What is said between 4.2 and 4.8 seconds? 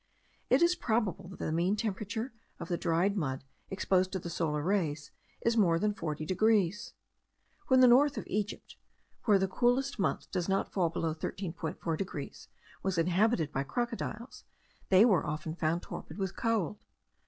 solar